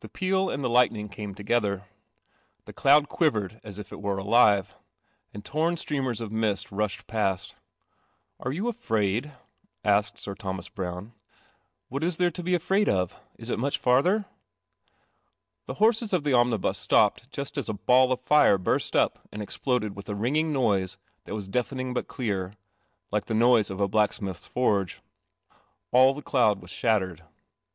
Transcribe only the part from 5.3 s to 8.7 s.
and turn streamers i t mist rushed pa t." Are J